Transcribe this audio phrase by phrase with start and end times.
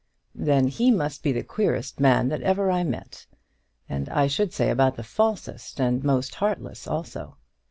[0.33, 3.27] "Then he must be the queerest man that ever I met;
[3.87, 7.37] and I should say about the falsest and most heartless also.